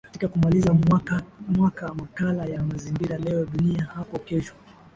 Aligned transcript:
katika 0.03 0.27
kumaliza 0.27 0.73
mwaka 1.47 1.93
makala 1.93 2.45
ya 2.45 2.63
mazingira 2.63 3.17
leo 3.17 3.45
dunia 3.45 3.83
hapo 3.83 4.19
kesho 4.19 4.53